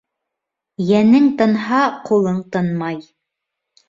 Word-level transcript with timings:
Йәнең 0.85 1.27
тынһа, 1.41 1.81
ҡулың 2.07 2.39
тынмай. 2.57 2.99